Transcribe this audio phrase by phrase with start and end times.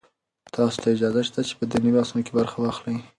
[0.55, 2.97] تاسو ته اجازه شته چې په دیني بحثونو کې برخه واخلئ.